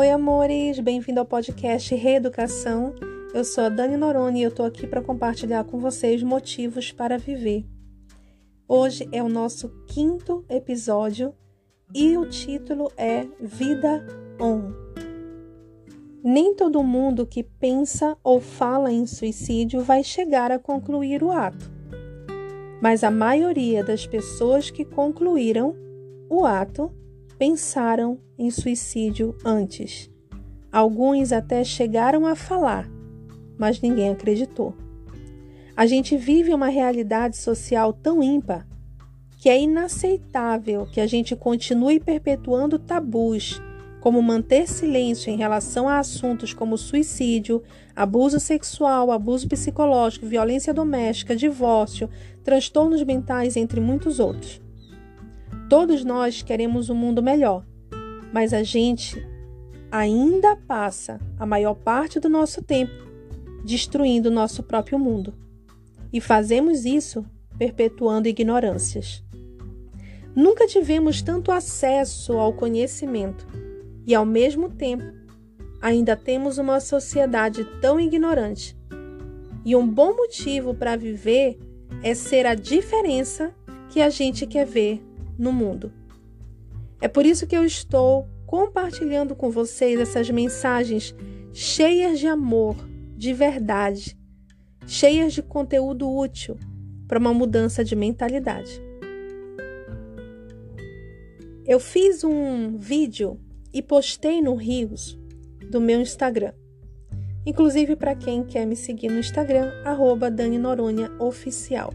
[0.00, 2.94] Oi, amores, bem-vindo ao podcast Reeducação.
[3.34, 7.18] Eu sou a Dani Noroni e eu tô aqui para compartilhar com vocês motivos para
[7.18, 7.66] viver.
[8.66, 11.34] Hoje é o nosso quinto episódio
[11.94, 14.06] e o título é Vida
[14.40, 14.72] On.
[16.24, 21.70] Nem todo mundo que pensa ou fala em suicídio vai chegar a concluir o ato,
[22.80, 25.76] mas a maioria das pessoas que concluíram
[26.30, 26.90] o ato
[27.36, 30.10] pensaram em suicídio antes.
[30.72, 32.88] Alguns até chegaram a falar,
[33.58, 34.74] mas ninguém acreditou.
[35.76, 38.66] A gente vive uma realidade social tão ímpar
[39.36, 43.60] que é inaceitável que a gente continue perpetuando tabus,
[44.00, 47.62] como manter silêncio em relação a assuntos como suicídio,
[47.94, 52.08] abuso sexual, abuso psicológico, violência doméstica, divórcio,
[52.42, 54.62] transtornos mentais, entre muitos outros.
[55.68, 57.64] Todos nós queremos um mundo melhor,
[58.32, 59.24] mas a gente
[59.90, 62.92] ainda passa a maior parte do nosso tempo
[63.64, 65.34] destruindo o nosso próprio mundo.
[66.12, 67.24] E fazemos isso
[67.58, 69.22] perpetuando ignorâncias.
[70.34, 73.46] Nunca tivemos tanto acesso ao conhecimento
[74.06, 75.04] e, ao mesmo tempo,
[75.80, 78.76] ainda temos uma sociedade tão ignorante.
[79.64, 81.58] E um bom motivo para viver
[82.02, 83.54] é ser a diferença
[83.90, 85.02] que a gente quer ver
[85.38, 85.92] no mundo.
[87.00, 91.14] É por isso que eu estou compartilhando com vocês essas mensagens
[91.52, 92.76] cheias de amor,
[93.16, 94.16] de verdade,
[94.86, 96.58] cheias de conteúdo útil
[97.06, 98.82] para uma mudança de mentalidade.
[101.66, 103.38] Eu fiz um vídeo
[103.72, 105.18] e postei no Rios
[105.70, 106.52] do meu Instagram.
[107.46, 111.92] Inclusive para quem quer me seguir no Instagram, arroba Dani Noronha Oficial.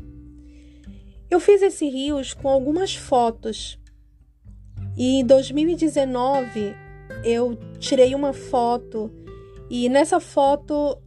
[1.30, 3.80] Eu fiz esse rios com algumas fotos.
[4.98, 6.76] E em 2019
[7.24, 9.12] eu tirei uma foto
[9.70, 10.98] e nessa foto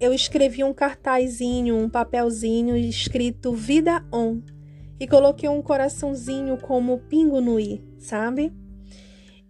[0.00, 4.40] eu escrevi um cartazinho, um papelzinho escrito Vida On
[5.00, 8.52] e coloquei um coraçãozinho como pingo no i, sabe?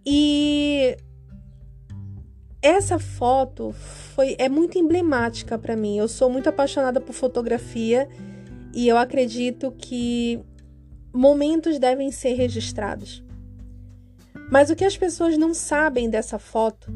[0.05, 0.97] E
[2.61, 5.99] essa foto foi é muito emblemática para mim.
[5.99, 8.09] Eu sou muito apaixonada por fotografia
[8.75, 10.41] e eu acredito que
[11.13, 13.23] momentos devem ser registrados.
[14.51, 16.91] Mas o que as pessoas não sabem dessa foto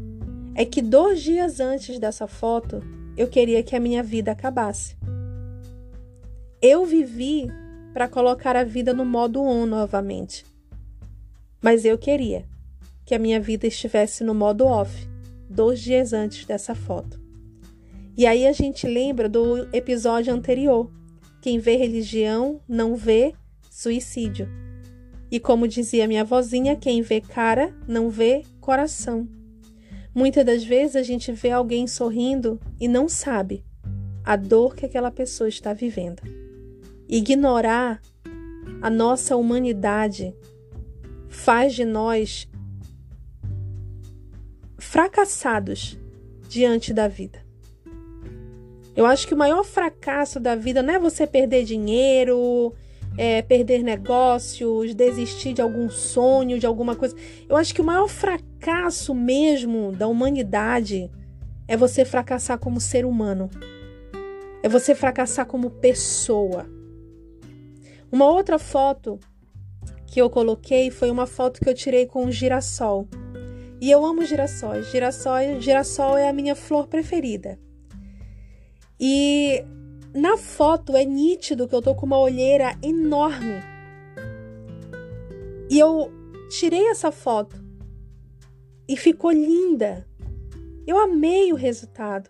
[0.55, 2.83] é que dois dias antes dessa foto
[3.17, 4.97] eu queria que a minha vida acabasse.
[6.61, 7.49] Eu vivi
[7.93, 10.45] para colocar a vida no modo on novamente.
[11.61, 12.45] Mas eu queria
[13.05, 15.09] que a minha vida estivesse no modo off,
[15.49, 17.21] dois dias antes dessa foto.
[18.17, 20.91] E aí a gente lembra do episódio anterior,
[21.41, 23.35] quem vê religião não vê
[23.71, 24.49] suicídio.
[25.33, 29.27] E como dizia minha vozinha, quem vê cara não vê coração.
[30.15, 33.65] Muitas das vezes a gente vê alguém sorrindo e não sabe
[34.23, 36.21] a dor que aquela pessoa está vivendo.
[37.09, 38.03] Ignorar
[38.83, 40.37] a nossa humanidade
[41.31, 42.47] faz de nós
[44.77, 45.99] fracassados
[46.47, 47.43] diante da vida.
[48.95, 52.75] Eu acho que o maior fracasso da vida não é você perder dinheiro,
[53.17, 57.15] é, perder negócios, desistir de algum sonho, de alguma coisa.
[57.49, 61.11] Eu acho que o maior fracasso mesmo da humanidade
[61.69, 63.51] é você fracassar como ser humano.
[64.63, 66.67] É você fracassar como pessoa.
[68.11, 69.19] Uma outra foto
[70.07, 73.09] que eu coloquei foi uma foto que eu tirei com um girassol.
[73.81, 74.91] E eu amo girassóis.
[74.91, 77.59] Girassol, girassol é a minha flor preferida.
[79.01, 79.65] E
[80.15, 83.63] na foto é nítido que eu tô com uma olheira enorme.
[85.71, 86.13] E eu
[86.51, 87.57] tirei essa foto
[88.87, 90.07] e ficou linda.
[90.87, 92.29] Eu amei o resultado.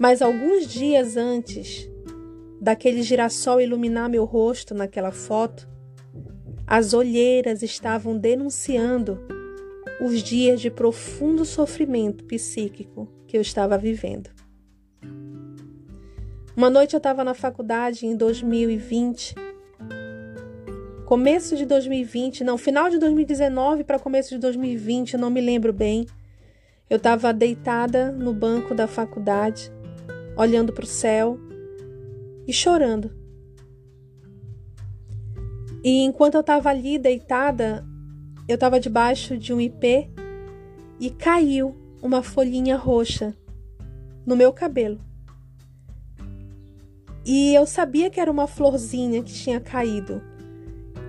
[0.00, 1.90] Mas alguns dias antes
[2.60, 5.68] daquele girassol iluminar meu rosto naquela foto,
[6.66, 9.18] as olheiras estavam denunciando
[10.00, 14.37] os dias de profundo sofrimento psíquico que eu estava vivendo.
[16.58, 19.32] Uma noite eu estava na faculdade em 2020,
[21.06, 25.72] começo de 2020, não, final de 2019 para começo de 2020, eu não me lembro
[25.72, 26.04] bem.
[26.90, 29.70] Eu estava deitada no banco da faculdade,
[30.36, 31.38] olhando para o céu
[32.44, 33.12] e chorando.
[35.84, 37.86] E enquanto eu estava ali deitada,
[38.48, 40.10] eu estava debaixo de um ipê
[40.98, 43.32] e caiu uma folhinha roxa
[44.26, 45.06] no meu cabelo.
[47.30, 50.22] E eu sabia que era uma florzinha que tinha caído.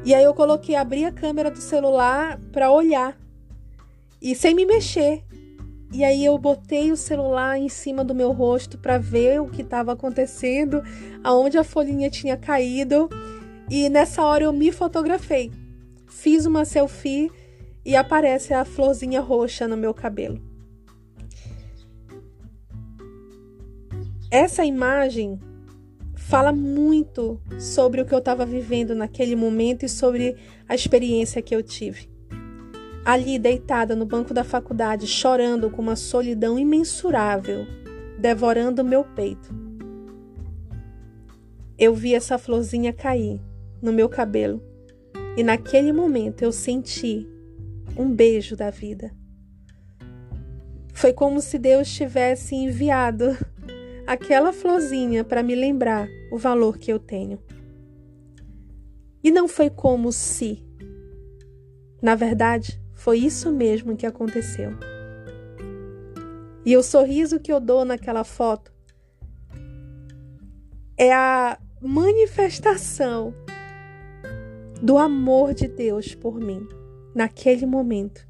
[0.04, 3.18] E aí eu coloquei, abri a câmera do celular para olhar.
[4.21, 5.24] E sem me mexer.
[5.94, 9.62] E aí eu botei o celular em cima do meu rosto para ver o que
[9.62, 10.83] estava acontecendo,
[11.24, 13.07] aonde a folhinha tinha caído.
[13.69, 15.54] E nessa hora eu me fotografei.
[16.06, 17.31] Fiz uma selfie
[17.86, 20.38] e aparece a florzinha roxa no meu cabelo.
[24.30, 25.39] Essa imagem
[26.30, 30.36] fala muito sobre o que eu estava vivendo naquele momento e sobre
[30.68, 32.08] a experiência que eu tive.
[33.04, 37.66] Ali, deitada no banco da faculdade, chorando com uma solidão imensurável,
[38.20, 39.50] devorando meu peito.
[41.80, 43.42] Eu vi essa florzinha cair
[43.82, 44.62] no meu cabelo
[45.36, 47.28] e naquele momento eu senti
[47.98, 49.12] um beijo da vida.
[50.94, 53.36] Foi como se Deus tivesse enviado
[54.06, 57.40] aquela florzinha para me lembrar o valor que eu tenho.
[59.24, 60.64] E não foi como se.
[62.02, 64.72] Na verdade, foi isso mesmo que aconteceu.
[66.66, 68.72] E o sorriso que eu dou naquela foto
[70.98, 73.34] é a manifestação
[74.82, 76.68] do amor de Deus por mim,
[77.16, 78.28] naquele momento,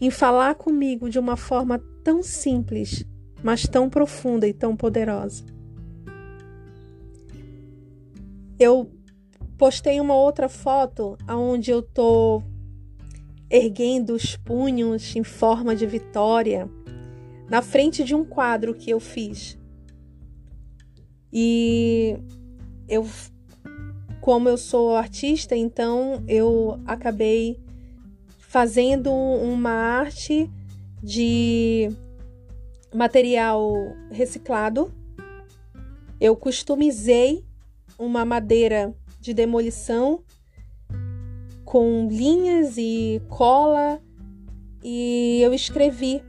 [0.00, 3.04] em falar comigo de uma forma tão simples,
[3.42, 5.44] mas tão profunda e tão poderosa.
[8.58, 8.90] Eu
[9.56, 12.42] postei uma outra foto onde eu tô
[13.50, 16.68] erguendo os punhos em forma de vitória
[17.48, 19.56] na frente de um quadro que eu fiz.
[21.32, 22.18] E
[22.88, 23.06] eu,
[24.20, 27.58] como eu sou artista, então eu acabei
[28.38, 30.50] fazendo uma arte
[31.02, 31.90] de
[32.94, 33.72] material
[34.10, 34.92] reciclado.
[36.20, 37.47] Eu customizei
[37.98, 40.22] uma madeira de demolição
[41.64, 44.00] com linhas e cola
[44.82, 46.22] e eu escrevi.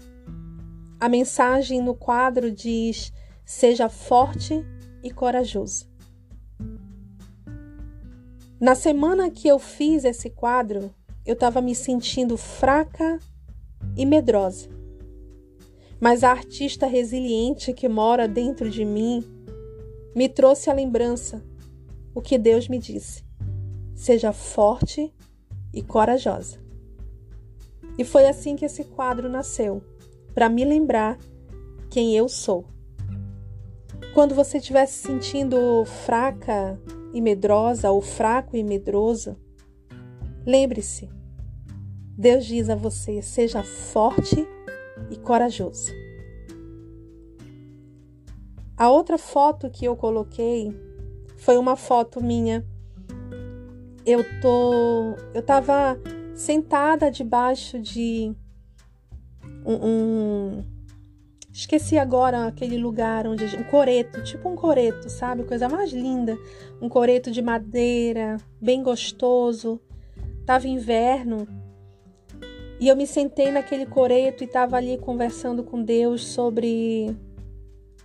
[1.00, 3.14] A mensagem no quadro diz:
[3.46, 4.66] Seja forte
[5.04, 5.88] e corajoso.
[8.60, 10.94] Na semana que eu fiz esse quadro,
[11.26, 13.18] eu estava me sentindo fraca
[13.96, 14.68] e medrosa.
[16.02, 19.24] Mas a artista resiliente que mora dentro de mim
[20.14, 21.42] me trouxe a lembrança
[22.20, 23.24] o que Deus me disse:
[23.96, 25.14] seja forte
[25.74, 26.60] e corajosa.
[27.98, 29.82] E foi assim que esse quadro nasceu,
[30.34, 31.18] para me lembrar
[31.90, 32.66] quem eu sou.
[34.14, 36.80] Quando você estiver se sentindo fraca
[37.14, 39.38] e medrosa ou fraco e medroso,
[40.46, 41.10] lembre-se,
[42.18, 44.46] Deus diz a você: seja forte
[45.10, 45.90] e corajoso.
[48.76, 50.89] A outra foto que eu coloquei
[51.40, 52.66] foi uma foto minha
[54.06, 55.16] eu tô.
[55.34, 56.00] Eu tava
[56.34, 58.34] sentada debaixo de
[59.66, 60.64] um, um,
[61.52, 63.46] Esqueci agora aquele lugar onde.
[63.56, 65.44] Um coreto, tipo um coreto, sabe?
[65.44, 66.38] Coisa mais linda.
[66.82, 69.80] Um coreto de madeira, bem gostoso.
[70.46, 71.48] Tava inverno.
[72.80, 77.14] E eu me sentei naquele coreto e tava ali conversando com Deus sobre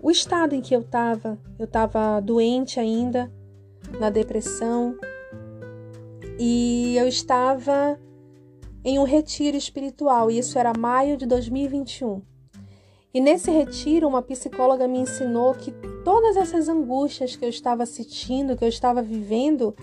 [0.04, 1.38] o estado em que eu tava.
[1.58, 3.32] Eu tava doente ainda,
[3.98, 4.94] na depressão
[6.38, 7.98] e eu estava
[8.84, 12.20] em um retiro espiritual, e isso era maio de 2021.
[13.14, 15.72] E nesse retiro, uma psicóloga me ensinou que
[16.04, 19.74] todas essas angústias que eu estava sentindo, que eu estava vivendo,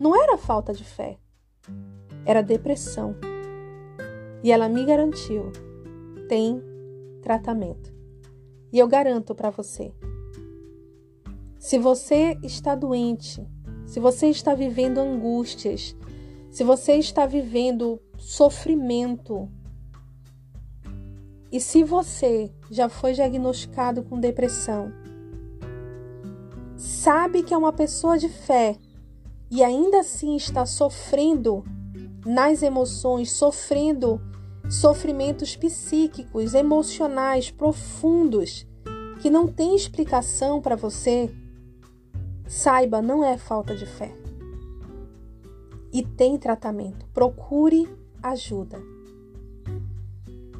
[0.00, 1.16] não era falta de fé,
[2.24, 3.14] era depressão.
[4.42, 5.52] E ela me garantiu:
[6.28, 6.60] tem
[7.22, 7.93] tratamento.
[8.74, 9.92] E eu garanto para você:
[11.60, 13.40] se você está doente,
[13.86, 15.96] se você está vivendo angústias,
[16.50, 19.48] se você está vivendo sofrimento,
[21.52, 24.92] e se você já foi diagnosticado com depressão,
[26.76, 28.76] sabe que é uma pessoa de fé
[29.52, 31.62] e ainda assim está sofrendo
[32.26, 34.20] nas emoções, sofrendo
[34.68, 38.66] sofrimentos psíquicos, emocionais profundos
[39.20, 41.30] que não tem explicação para você,
[42.46, 44.14] Saiba, não é falta de fé.
[45.92, 47.06] E tem tratamento.
[47.06, 47.88] Procure
[48.22, 48.80] ajuda.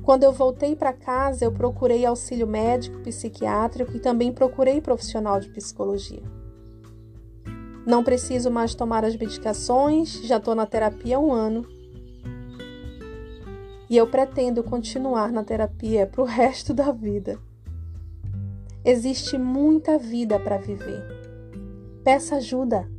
[0.02, 5.49] Quando eu voltei para casa, eu procurei auxílio médico, psiquiátrico e também procurei profissional de
[5.50, 6.23] psicologia.
[7.87, 11.66] Não preciso mais tomar as medicações, já estou na terapia há um ano.
[13.94, 17.38] E eu pretendo continuar na terapia para o resto da vida.
[18.84, 21.00] Existe muita vida para viver.
[22.02, 22.90] Peça ajuda.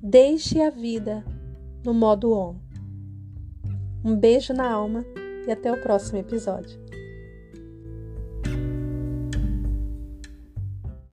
[0.00, 1.24] Deixe a vida
[1.84, 2.54] no modo on.
[4.04, 5.04] Um beijo na alma
[5.44, 6.83] e até o próximo episódio.